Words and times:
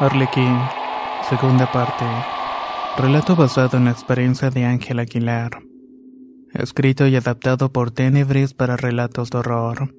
Arlequín, 0.00 0.56
segunda 1.28 1.72
parte. 1.72 2.04
Relato 2.96 3.34
basado 3.34 3.78
en 3.78 3.86
la 3.86 3.90
experiencia 3.90 4.48
de 4.48 4.64
Ángel 4.64 5.00
Aguilar. 5.00 5.60
Escrito 6.54 7.08
y 7.08 7.16
adaptado 7.16 7.72
por 7.72 7.90
Tenebris 7.90 8.54
para 8.54 8.76
relatos 8.76 9.30
de 9.30 9.38
horror. 9.38 9.92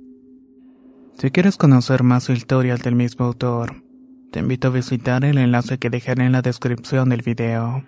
Si 1.17 1.31
quieres 1.31 1.57
conocer 1.57 2.03
más 2.03 2.29
historias 2.29 2.81
del 2.81 2.95
mismo 2.95 3.25
autor, 3.25 3.83
te 4.31 4.39
invito 4.39 4.69
a 4.69 4.71
visitar 4.71 5.25
el 5.25 5.37
enlace 5.37 5.79
que 5.79 5.89
dejaré 5.89 6.23
en 6.23 6.31
la 6.31 6.41
descripción 6.41 7.09
del 7.09 7.21
video. 7.21 7.83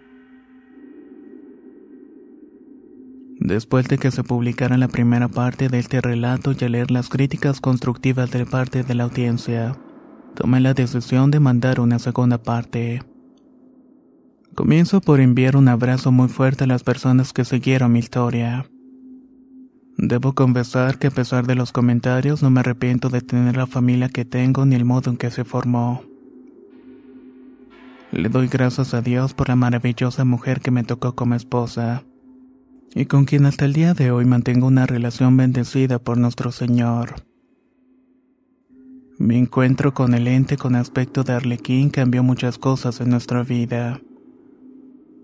Después 3.40 3.88
de 3.88 3.98
que 3.98 4.12
se 4.12 4.26
publicara 4.26 4.78
la 4.78 4.90
primera 4.90 5.30
parte 5.30 5.70
de 5.70 5.80
este 5.80 6.02
relato 6.02 6.52
y 6.52 6.66
al 6.66 6.74
leer 6.74 6.92
las 6.92 7.08
críticas 7.08 7.62
constructivas 7.62 8.32
de 8.32 8.46
parte 8.46 8.84
de 8.84 8.96
la 8.96 9.04
audiencia, 9.04 9.78
tomé 10.36 10.60
la 10.60 10.74
decisión 10.74 11.32
de 11.32 11.40
mandar 11.40 11.80
una 11.80 12.00
segunda 12.00 12.38
parte. 12.38 13.04
Comienzo 14.56 15.02
por 15.02 15.20
enviar 15.20 15.56
un 15.56 15.68
abrazo 15.68 16.12
muy 16.12 16.28
fuerte 16.28 16.66
a 16.66 16.68
las 16.68 16.84
personas 16.84 17.32
que 17.32 17.46
siguieron 17.46 17.94
mi 17.94 18.00
historia. 18.00 18.66
Debo 19.98 20.34
confesar 20.34 20.98
que 20.98 21.08
a 21.08 21.12
pesar 21.12 21.48
de 21.48 21.56
los 21.56 21.72
comentarios 21.72 22.42
no 22.42 22.50
me 22.50 22.62
arrepiento 22.62 23.10
de 23.10 23.22
tener 23.22 23.56
la 23.56 23.68
familia 23.68 24.10
que 24.10 24.26
tengo 24.26 24.66
ni 24.66 24.76
el 24.76 24.86
modo 24.86 25.12
en 25.12 25.18
que 25.18 25.32
se 25.32 25.44
formó. 25.44 26.04
Le 28.12 28.28
doy 28.28 28.48
gracias 28.48 28.94
a 28.94 29.02
Dios 29.02 29.34
por 29.34 29.48
la 29.48 29.56
maravillosa 29.56 30.26
mujer 30.26 30.60
que 30.60 30.72
me 30.72 30.84
tocó 30.84 31.16
como 31.16 31.36
esposa 31.36 32.04
y 32.94 33.06
con 33.06 33.26
quien 33.26 33.46
hasta 33.46 33.66
el 33.66 33.74
día 33.74 33.94
de 33.94 34.12
hoy 34.12 34.26
mantengo 34.26 34.68
una 34.68 34.86
relación 34.86 35.38
bendecida 35.38 36.00
por 36.00 36.18
nuestro 36.18 36.52
Señor. 36.52 37.31
Mi 39.22 39.38
encuentro 39.38 39.94
con 39.94 40.16
el 40.16 40.28
ente 40.28 40.58
con 40.58 40.76
aspecto 40.76 41.24
de 41.24 41.34
arlequín 41.34 41.92
cambió 41.92 42.24
muchas 42.24 42.58
cosas 42.58 43.02
en 43.02 43.12
nuestra 43.12 43.44
vida. 43.44 44.02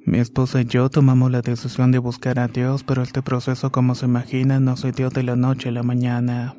Mi 0.05 0.19
esposa 0.19 0.61
y 0.61 0.65
yo 0.65 0.89
tomamos 0.89 1.31
la 1.31 1.41
decisión 1.41 1.91
de 1.91 1.97
buscar 1.97 2.37
a 2.37 2.47
Dios, 2.47 2.83
pero 2.83 3.01
este 3.01 3.23
proceso, 3.23 3.71
como 3.71 3.95
se 3.95 4.05
imagina, 4.05 4.59
no 4.59 4.77
se 4.77 4.91
dio 4.91 5.09
de 5.09 5.23
la 5.23 5.35
noche 5.35 5.69
a 5.69 5.71
la 5.71 5.81
mañana. 5.81 6.55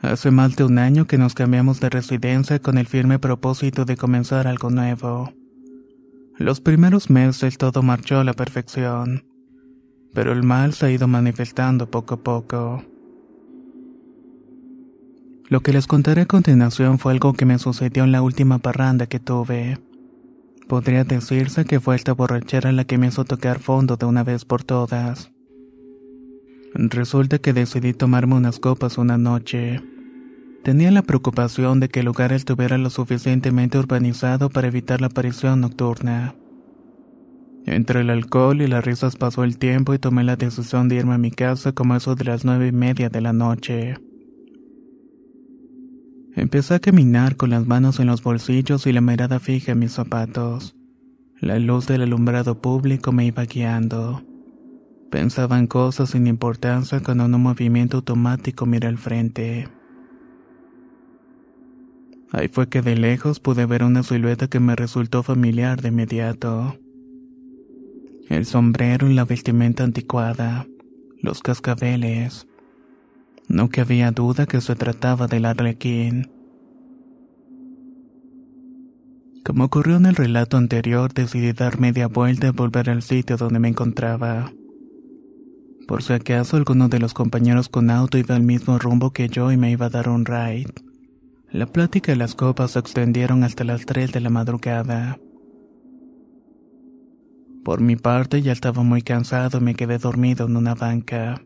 Hace 0.00 0.30
más 0.30 0.54
de 0.54 0.62
un 0.62 0.78
año 0.78 1.08
que 1.08 1.18
nos 1.18 1.34
cambiamos 1.34 1.80
de 1.80 1.90
residencia 1.90 2.60
con 2.60 2.78
el 2.78 2.86
firme 2.86 3.18
propósito 3.18 3.84
de 3.84 3.96
comenzar 3.96 4.46
algo 4.46 4.70
nuevo. 4.70 5.32
Los 6.36 6.60
primeros 6.60 7.10
meses 7.10 7.58
todo 7.58 7.82
marchó 7.82 8.20
a 8.20 8.24
la 8.24 8.34
perfección 8.34 9.24
pero 10.14 10.32
el 10.32 10.42
mal 10.42 10.72
se 10.72 10.86
ha 10.86 10.90
ido 10.90 11.06
manifestando 11.06 11.90
poco 11.90 12.14
a 12.14 12.22
poco. 12.22 12.84
Lo 15.48 15.60
que 15.60 15.72
les 15.72 15.86
contaré 15.86 16.22
a 16.22 16.26
continuación 16.26 16.98
fue 16.98 17.12
algo 17.12 17.32
que 17.32 17.46
me 17.46 17.58
sucedió 17.58 18.04
en 18.04 18.12
la 18.12 18.20
última 18.20 18.58
parranda 18.58 19.06
que 19.06 19.18
tuve. 19.18 19.78
Podría 20.68 21.04
decirse 21.04 21.64
que 21.64 21.80
fue 21.80 21.96
esta 21.96 22.12
borrachera 22.12 22.70
la 22.72 22.84
que 22.84 22.98
me 22.98 23.06
hizo 23.06 23.24
tocar 23.24 23.58
fondo 23.58 23.96
de 23.96 24.04
una 24.04 24.24
vez 24.24 24.44
por 24.44 24.62
todas. 24.62 25.30
Resulta 26.74 27.38
que 27.38 27.54
decidí 27.54 27.94
tomarme 27.94 28.34
unas 28.34 28.58
copas 28.58 28.98
una 28.98 29.16
noche. 29.16 29.82
Tenía 30.64 30.90
la 30.90 31.00
preocupación 31.00 31.80
de 31.80 31.88
que 31.88 32.00
el 32.00 32.06
lugar 32.06 32.34
estuviera 32.34 32.76
lo 32.76 32.90
suficientemente 32.90 33.78
urbanizado 33.78 34.50
para 34.50 34.68
evitar 34.68 35.00
la 35.00 35.06
aparición 35.06 35.62
nocturna. 35.62 36.34
Entre 37.64 38.02
el 38.02 38.10
alcohol 38.10 38.60
y 38.60 38.66
las 38.66 38.84
risas 38.84 39.16
pasó 39.16 39.44
el 39.44 39.56
tiempo 39.56 39.94
y 39.94 39.98
tomé 39.98 40.24
la 40.24 40.36
decisión 40.36 40.90
de 40.90 40.96
irme 40.96 41.14
a 41.14 41.18
mi 41.18 41.30
casa 41.30 41.72
como 41.72 41.96
eso 41.96 42.14
de 42.16 42.24
las 42.24 42.44
nueve 42.44 42.66
y 42.66 42.72
media 42.72 43.08
de 43.08 43.22
la 43.22 43.32
noche. 43.32 43.96
Empecé 46.38 46.74
a 46.74 46.78
caminar 46.78 47.36
con 47.36 47.50
las 47.50 47.66
manos 47.66 47.98
en 47.98 48.06
los 48.06 48.22
bolsillos 48.22 48.86
y 48.86 48.92
la 48.92 49.00
mirada 49.00 49.40
fija 49.40 49.72
en 49.72 49.80
mis 49.80 49.92
zapatos. 49.92 50.76
La 51.40 51.58
luz 51.58 51.86
del 51.86 52.02
alumbrado 52.02 52.60
público 52.60 53.12
me 53.12 53.26
iba 53.26 53.44
guiando. 53.44 54.22
Pensaba 55.10 55.58
en 55.58 55.66
cosas 55.66 56.10
sin 56.10 56.26
importancia 56.26 57.00
cuando 57.00 57.24
en 57.24 57.34
un 57.34 57.42
movimiento 57.42 57.98
automático 57.98 58.66
miré 58.66 58.88
al 58.88 58.98
frente. 58.98 59.68
Ahí 62.30 62.48
fue 62.48 62.68
que 62.68 62.82
de 62.82 62.94
lejos 62.94 63.40
pude 63.40 63.66
ver 63.66 63.82
una 63.82 64.02
silueta 64.02 64.48
que 64.48 64.60
me 64.60 64.76
resultó 64.76 65.22
familiar 65.22 65.80
de 65.80 65.88
inmediato 65.88 66.78
el 68.28 68.44
sombrero 68.44 69.08
y 69.08 69.14
la 69.14 69.24
vestimenta 69.24 69.84
anticuada, 69.84 70.66
los 71.22 71.40
cascabeles. 71.40 72.47
No 73.48 73.70
que 73.70 73.80
había 73.80 74.10
duda 74.10 74.46
que 74.46 74.60
se 74.60 74.76
trataba 74.76 75.26
del 75.26 75.46
arlequín. 75.46 76.30
Como 79.42 79.64
ocurrió 79.64 79.96
en 79.96 80.04
el 80.04 80.14
relato 80.14 80.58
anterior, 80.58 81.14
decidí 81.14 81.52
dar 81.52 81.80
media 81.80 82.06
vuelta 82.06 82.48
y 82.48 82.50
volver 82.50 82.90
al 82.90 83.00
sitio 83.00 83.38
donde 83.38 83.58
me 83.58 83.68
encontraba. 83.68 84.52
Por 85.86 86.02
si 86.02 86.12
acaso 86.12 86.58
alguno 86.58 86.90
de 86.90 86.98
los 86.98 87.14
compañeros 87.14 87.70
con 87.70 87.88
auto 87.88 88.18
iba 88.18 88.36
al 88.36 88.42
mismo 88.42 88.78
rumbo 88.78 89.14
que 89.14 89.30
yo 89.30 89.50
y 89.50 89.56
me 89.56 89.70
iba 89.70 89.86
a 89.86 89.90
dar 89.90 90.10
un 90.10 90.26
ride. 90.26 90.74
La 91.50 91.64
plática 91.64 92.12
y 92.12 92.16
las 92.16 92.34
copas 92.34 92.72
se 92.72 92.78
extendieron 92.78 93.42
hasta 93.42 93.64
las 93.64 93.86
3 93.86 94.12
de 94.12 94.20
la 94.20 94.28
madrugada. 94.28 95.18
Por 97.64 97.80
mi 97.80 97.96
parte 97.96 98.42
ya 98.42 98.52
estaba 98.52 98.82
muy 98.82 99.00
cansado 99.00 99.56
y 99.56 99.62
me 99.62 99.74
quedé 99.74 99.96
dormido 99.96 100.44
en 100.44 100.58
una 100.58 100.74
banca. 100.74 101.40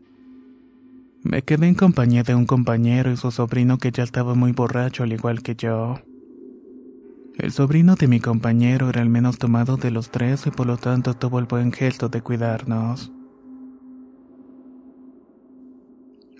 Me 1.23 1.41
quedé 1.41 1.67
en 1.69 1.75
compañía 1.75 2.23
de 2.23 2.35
un 2.35 2.45
compañero 2.45 3.09
y 3.09 3.15
su 3.15 3.31
sobrino 3.31 3.77
que 3.77 3.91
ya 3.91 4.03
estaba 4.03 4.35
muy 4.35 4.51
borracho 4.51 5.03
al 5.03 5.13
igual 5.13 5.41
que 5.41 5.55
yo. 5.55 6.01
El 7.37 7.53
sobrino 7.53 7.95
de 7.95 8.09
mi 8.09 8.19
compañero 8.19 8.89
era 8.89 9.01
el 9.01 9.09
menos 9.09 9.37
tomado 9.37 9.77
de 9.77 9.89
los 9.89 10.09
tres 10.09 10.45
y 10.45 10.51
por 10.51 10.67
lo 10.67 10.75
tanto 10.75 11.13
tuvo 11.13 11.39
el 11.39 11.45
buen 11.45 11.71
gesto 11.71 12.09
de 12.09 12.21
cuidarnos. 12.21 13.13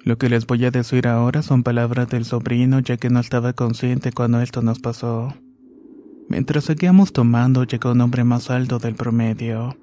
Lo 0.03 0.17
que 0.17 0.27
les 0.27 0.45
voy 0.45 0.65
a 0.65 0.71
decir 0.71 1.07
ahora 1.07 1.43
son 1.43 1.63
palabras 1.63 2.09
del 2.09 2.25
sobrino 2.25 2.79
ya 2.81 2.97
que 2.97 3.09
no 3.09 3.21
estaba 3.21 3.53
consciente 3.53 4.11
cuando 4.11 4.41
esto 4.41 4.61
nos 4.61 4.79
pasó. 4.79 5.33
Mientras 6.27 6.65
seguíamos 6.65 7.13
tomando 7.13 7.63
llegó 7.63 7.93
un 7.93 8.01
hombre 8.01 8.25
más 8.25 8.49
alto 8.49 8.79
del 8.79 8.95
promedio. 8.95 9.77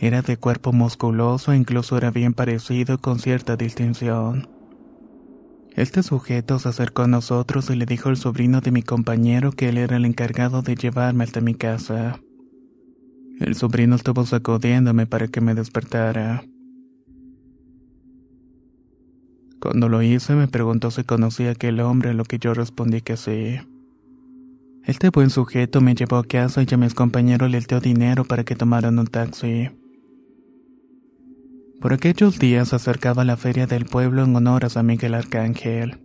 Era 0.00 0.22
de 0.22 0.36
cuerpo 0.36 0.72
musculoso 0.72 1.52
e 1.52 1.56
incluso 1.56 1.96
era 1.96 2.12
bien 2.12 2.32
parecido 2.32 2.98
con 2.98 3.18
cierta 3.18 3.56
distinción. 3.56 4.48
Este 5.74 6.04
sujeto 6.04 6.60
se 6.60 6.68
acercó 6.68 7.02
a 7.02 7.08
nosotros 7.08 7.68
y 7.70 7.74
le 7.74 7.84
dijo 7.84 8.08
al 8.08 8.16
sobrino 8.16 8.60
de 8.60 8.70
mi 8.70 8.82
compañero 8.82 9.50
que 9.50 9.68
él 9.68 9.76
era 9.76 9.96
el 9.96 10.04
encargado 10.04 10.62
de 10.62 10.76
llevarme 10.76 11.24
hasta 11.24 11.40
mi 11.40 11.54
casa. 11.54 12.20
El 13.40 13.56
sobrino 13.56 13.96
estuvo 13.96 14.24
sacudiéndome 14.24 15.06
para 15.06 15.26
que 15.26 15.40
me 15.40 15.54
despertara. 15.54 16.44
Cuando 19.60 19.88
lo 19.88 20.00
hice 20.02 20.36
me 20.36 20.46
preguntó 20.46 20.92
si 20.92 21.02
conocía 21.02 21.48
a 21.48 21.52
aquel 21.52 21.80
hombre, 21.80 22.10
a 22.10 22.14
lo 22.14 22.24
que 22.24 22.38
yo 22.38 22.54
respondí 22.54 23.00
que 23.00 23.16
sí. 23.16 23.58
Este 24.84 25.10
buen 25.10 25.30
sujeto 25.30 25.80
me 25.80 25.96
llevó 25.96 26.16
a 26.16 26.24
casa 26.24 26.62
y 26.62 26.72
a 26.72 26.76
mis 26.76 26.94
compañeros 26.94 27.50
les 27.50 27.66
dio 27.66 27.80
dinero 27.80 28.24
para 28.24 28.44
que 28.44 28.54
tomaran 28.54 28.98
un 28.98 29.06
taxi. 29.06 29.70
Por 31.80 31.92
aquellos 31.92 32.40
días 32.40 32.72
acercaba 32.72 33.24
la 33.24 33.36
feria 33.36 33.68
del 33.68 33.84
pueblo 33.84 34.24
en 34.24 34.34
honor 34.34 34.64
a 34.64 34.68
San 34.68 34.86
Miguel 34.86 35.14
Arcángel. 35.14 36.00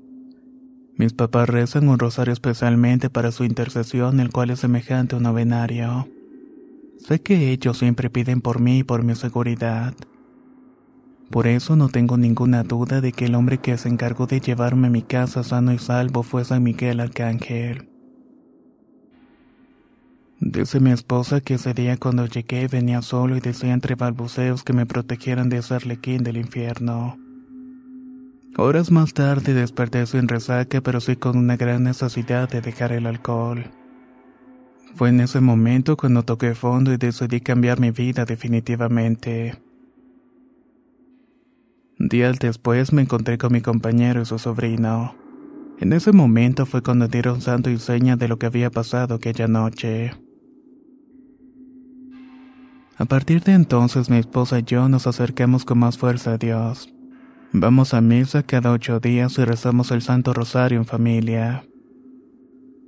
Mis 0.98 1.14
papás 1.14 1.50
rezan 1.50 1.90
un 1.90 1.98
rosario 1.98 2.32
especialmente 2.32 3.10
para 3.10 3.32
su 3.32 3.44
intercesión, 3.44 4.20
el 4.20 4.32
cual 4.32 4.52
es 4.52 4.60
semejante 4.60 5.16
a 5.16 5.18
un 5.18 5.24
novenario. 5.24 6.08
Sé 7.00 7.22
que 7.22 7.52
ellos 7.52 7.80
siempre 7.80 8.12
piden 8.12 8.42
por 8.42 8.60
mí 8.60 8.80
y 8.80 8.84
por 8.84 9.04
mi 9.04 9.16
seguridad. 9.16 9.96
Por 11.32 11.48
eso 11.48 11.76
no 11.76 11.90
tengo 11.90 12.18
ninguna 12.18 12.62
duda 12.62 13.02
de 13.02 13.12
que 13.12 13.26
el 13.26 13.34
hombre 13.34 13.58
que 13.58 13.76
se 13.80 13.90
encargó 13.90 14.28
de 14.28 14.42
llevarme 14.42 14.88
a 14.88 14.92
mi 14.92 15.02
casa 15.02 15.44
sano 15.44 15.74
y 15.74 15.80
salvo 15.80 16.22
fue 16.22 16.46
San 16.46 16.62
Miguel 16.62 17.00
Arcángel. 17.00 17.93
Dice 20.54 20.80
mi 20.80 20.92
esposa 20.92 21.42
que 21.42 21.56
ese 21.56 21.74
día 21.74 21.98
cuando 21.98 22.28
llegué 22.28 22.68
venía 22.68 23.02
solo 23.02 23.36
y 23.36 23.40
decía 23.40 23.74
entre 23.74 23.96
balbuceos 23.96 24.64
que 24.64 24.72
me 24.72 24.86
protegieran 24.86 25.50
de 25.50 25.58
ese 25.58 25.74
arlequín 25.74 26.24
del 26.24 26.38
infierno. 26.38 27.18
Horas 28.56 28.92
más 28.92 29.16
tarde 29.16 29.56
desperté 29.56 30.06
sin 30.06 30.28
resaca, 30.28 30.80
pero 30.82 31.02
sí 31.02 31.16
con 31.16 31.40
una 31.40 31.58
gran 31.58 31.84
necesidad 31.84 32.48
de 32.48 32.62
dejar 32.62 32.92
el 32.92 33.08
alcohol. 33.08 33.64
Fue 34.94 35.10
en 35.10 35.22
ese 35.22 35.42
momento 35.42 35.98
cuando 35.98 36.22
toqué 36.22 36.54
fondo 36.54 36.94
y 36.94 36.98
decidí 36.98 37.42
cambiar 37.42 37.80
mi 37.80 37.90
vida 37.90 38.24
definitivamente. 38.26 39.60
Días 41.98 42.38
después 42.38 42.94
me 42.94 43.02
encontré 43.02 43.40
con 43.40 43.54
mi 43.54 43.62
compañero 43.62 44.22
y 44.22 44.26
su 44.26 44.38
sobrino. 44.38 45.16
En 45.80 45.94
ese 45.94 46.12
momento 46.12 46.68
fue 46.68 46.84
cuando 46.84 47.08
dieron 47.08 47.42
santo 47.42 47.72
y 47.72 47.80
seña 47.80 48.18
de 48.18 48.28
lo 48.28 48.38
que 48.38 48.46
había 48.46 48.70
pasado 48.70 49.16
aquella 49.16 49.48
noche. 49.48 50.12
A 52.98 53.06
partir 53.06 53.42
de 53.44 53.54
entonces 53.54 54.10
mi 54.10 54.18
esposa 54.18 54.60
y 54.60 54.64
yo 54.64 54.88
nos 54.88 55.08
acercamos 55.08 55.66
con 55.66 55.80
más 55.80 55.98
fuerza 55.98 56.34
a 56.34 56.38
Dios. 56.38 56.94
Vamos 57.52 57.94
a 57.94 58.02
misa 58.02 58.44
cada 58.44 58.72
ocho 58.72 59.00
días 59.00 59.38
y 59.38 59.46
rezamos 59.46 59.92
el 59.92 60.02
Santo 60.02 60.34
Rosario 60.34 60.78
en 60.78 60.86
familia. 60.86 61.66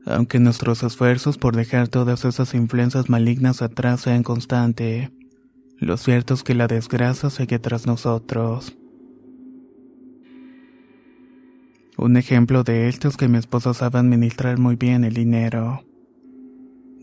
Aunque 0.06 0.40
nuestros 0.40 0.84
esfuerzos 0.84 1.40
por 1.40 1.56
dejar 1.56 1.88
todas 1.88 2.26
esas 2.26 2.54
influencias 2.54 3.10
malignas 3.10 3.64
atrás 3.64 4.02
sean 4.02 4.22
constantes, 4.22 5.10
lo 5.78 5.98
cierto 5.98 6.36
es 6.36 6.44
que 6.44 6.54
la 6.54 6.68
desgracia 6.68 7.32
sigue 7.32 7.58
tras 7.58 7.88
nosotros. 7.88 8.78
Un 11.98 12.18
ejemplo 12.18 12.64
de 12.64 12.88
esto 12.90 13.08
es 13.08 13.18
que 13.18 13.28
mi 13.28 13.40
esposa 13.40 13.74
sabe 13.74 14.00
administrar 14.00 14.60
muy 14.60 14.76
bien 14.76 15.04
el 15.04 15.14
dinero. 15.14 15.84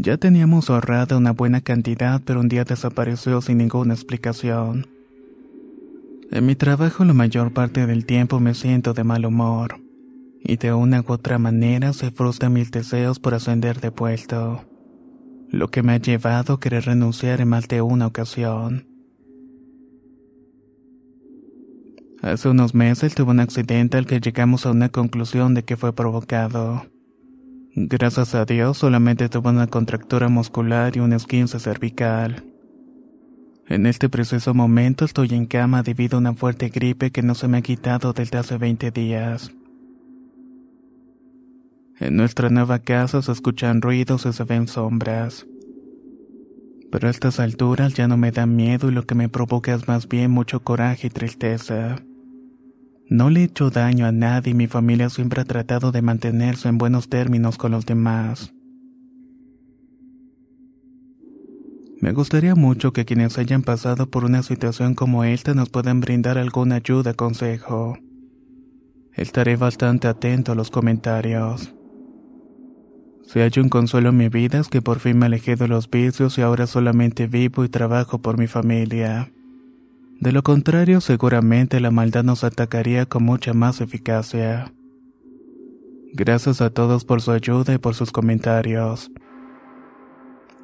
Ya 0.04 0.16
teníamos 0.16 0.68
ahorrada 0.68 1.16
una 1.16 1.30
buena 1.30 1.60
cantidad, 1.60 2.20
pero 2.24 2.40
un 2.40 2.48
día 2.48 2.64
desapareció 2.64 3.40
sin 3.40 3.58
ninguna 3.58 3.94
explicación. 3.94 4.88
En 6.32 6.44
mi 6.44 6.56
trabajo 6.56 7.04
la 7.04 7.12
mayor 7.12 7.52
parte 7.52 7.86
del 7.86 8.04
tiempo 8.04 8.40
me 8.40 8.54
siento 8.54 8.94
de 8.94 9.04
mal 9.04 9.24
humor, 9.24 9.80
y 10.40 10.56
de 10.56 10.72
una 10.72 11.02
u 11.02 11.12
otra 11.12 11.38
manera 11.38 11.92
se 11.92 12.10
frustran 12.10 12.52
mis 12.52 12.72
deseos 12.72 13.20
por 13.20 13.34
ascender 13.34 13.80
de 13.80 13.92
puesto, 13.92 14.64
lo 15.50 15.68
que 15.68 15.84
me 15.84 15.92
ha 15.92 15.98
llevado 15.98 16.54
a 16.54 16.60
querer 16.60 16.86
renunciar 16.86 17.40
en 17.40 17.50
más 17.50 17.68
de 17.68 17.80
una 17.80 18.08
ocasión. 18.08 18.88
Hace 22.22 22.48
unos 22.48 22.74
meses 22.74 23.14
tuve 23.14 23.30
un 23.30 23.38
accidente 23.38 23.98
al 23.98 24.06
que 24.06 24.18
llegamos 24.18 24.66
a 24.66 24.72
una 24.72 24.88
conclusión 24.88 25.54
de 25.54 25.62
que 25.62 25.76
fue 25.76 25.92
provocado. 25.92 26.91
Gracias 27.74 28.34
a 28.34 28.44
Dios 28.44 28.76
solamente 28.76 29.30
tuve 29.30 29.48
una 29.48 29.66
contractura 29.66 30.28
muscular 30.28 30.94
y 30.94 31.00
un 31.00 31.14
esquince 31.14 31.58
cervical. 31.58 32.44
En 33.66 33.86
este 33.86 34.10
preciso 34.10 34.52
momento 34.52 35.06
estoy 35.06 35.28
en 35.30 35.46
cama 35.46 35.82
debido 35.82 36.16
a 36.16 36.20
una 36.20 36.34
fuerte 36.34 36.68
gripe 36.68 37.10
que 37.10 37.22
no 37.22 37.34
se 37.34 37.48
me 37.48 37.58
ha 37.58 37.62
quitado 37.62 38.12
desde 38.12 38.36
hace 38.36 38.58
20 38.58 38.90
días. 38.90 39.52
En 41.98 42.16
nuestra 42.16 42.50
nueva 42.50 42.80
casa 42.80 43.22
se 43.22 43.32
escuchan 43.32 43.80
ruidos 43.80 44.26
y 44.26 44.34
se 44.34 44.44
ven 44.44 44.68
sombras. 44.68 45.46
Pero 46.90 47.08
a 47.08 47.10
estas 47.10 47.40
alturas 47.40 47.94
ya 47.94 48.06
no 48.06 48.18
me 48.18 48.32
da 48.32 48.44
miedo 48.44 48.90
y 48.90 48.92
lo 48.92 49.06
que 49.06 49.14
me 49.14 49.30
provoca 49.30 49.72
es 49.72 49.88
más 49.88 50.08
bien 50.08 50.30
mucho 50.30 50.60
coraje 50.60 51.06
y 51.06 51.10
tristeza. 51.10 52.02
No 53.12 53.28
le 53.28 53.40
he 53.40 53.44
hecho 53.44 53.68
daño 53.68 54.06
a 54.06 54.10
nadie 54.10 54.52
y 54.52 54.54
mi 54.54 54.68
familia 54.68 55.10
siempre 55.10 55.42
ha 55.42 55.44
tratado 55.44 55.92
de 55.92 56.00
mantenerse 56.00 56.70
en 56.70 56.78
buenos 56.78 57.10
términos 57.10 57.58
con 57.58 57.72
los 57.72 57.84
demás. 57.84 58.54
Me 62.00 62.12
gustaría 62.12 62.54
mucho 62.54 62.94
que 62.94 63.04
quienes 63.04 63.36
hayan 63.36 63.64
pasado 63.64 64.08
por 64.08 64.24
una 64.24 64.42
situación 64.42 64.94
como 64.94 65.24
esta 65.24 65.52
nos 65.52 65.68
puedan 65.68 66.00
brindar 66.00 66.38
alguna 66.38 66.76
ayuda, 66.76 67.12
consejo. 67.12 67.98
Estaré 69.12 69.56
bastante 69.56 70.08
atento 70.08 70.52
a 70.52 70.54
los 70.54 70.70
comentarios. 70.70 71.74
Si 73.26 73.40
hay 73.40 73.52
un 73.58 73.68
consuelo 73.68 74.08
en 74.08 74.16
mi 74.16 74.30
vida 74.30 74.58
es 74.58 74.68
que 74.68 74.80
por 74.80 75.00
fin 75.00 75.18
me 75.18 75.26
alejé 75.26 75.54
de 75.56 75.68
los 75.68 75.90
vicios 75.90 76.38
y 76.38 76.40
ahora 76.40 76.66
solamente 76.66 77.26
vivo 77.26 77.62
y 77.62 77.68
trabajo 77.68 78.22
por 78.22 78.38
mi 78.38 78.46
familia. 78.46 79.30
De 80.20 80.32
lo 80.32 80.42
contrario, 80.42 81.00
seguramente 81.00 81.80
la 81.80 81.90
maldad 81.90 82.24
nos 82.24 82.44
atacaría 82.44 83.06
con 83.06 83.24
mucha 83.24 83.54
más 83.54 83.80
eficacia. 83.80 84.72
Gracias 86.12 86.60
a 86.60 86.70
todos 86.70 87.04
por 87.04 87.22
su 87.22 87.32
ayuda 87.32 87.74
y 87.74 87.78
por 87.78 87.94
sus 87.94 88.12
comentarios. 88.12 89.10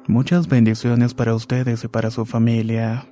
Muchas 0.07 0.47
bendiciones 0.47 1.13
para 1.13 1.35
ustedes 1.35 1.83
y 1.83 1.87
para 1.87 2.11
su 2.11 2.25
familia. 2.25 3.11